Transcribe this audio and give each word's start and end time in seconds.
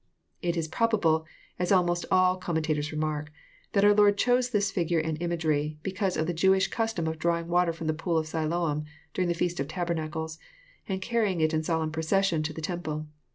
It 0.41 0.57
is 0.57 0.67
probable, 0.67 1.27
as 1.59 1.71
almost 1.71 2.07
all 2.09 2.35
commentators 2.37 2.91
remark, 2.91 3.31
that 3.73 3.85
our 3.85 3.93
Lord 3.93 4.17
chose 4.17 4.49
this 4.49 4.71
figure 4.71 4.97
and 4.97 5.21
imagery, 5.21 5.77
because 5.83 6.17
of 6.17 6.25
the 6.25 6.33
Jewish 6.33 6.69
cus 6.69 6.91
tom 6.91 7.05
of 7.05 7.19
drawing 7.19 7.47
water 7.49 7.71
from 7.71 7.85
the 7.85 7.93
pool 7.93 8.17
of 8.17 8.25
Siloam 8.25 8.85
during 9.13 9.27
the 9.27 9.35
feast 9.35 9.59
of 9.59 9.67
tabernacles, 9.67 10.39
and 10.89 11.03
carrying 11.03 11.39
it 11.39 11.53
in 11.53 11.61
solemn 11.61 11.91
procession 11.91 12.41
to 12.41 12.51
the 12.51 12.61
tem 12.61 12.81
ple. 12.81 13.05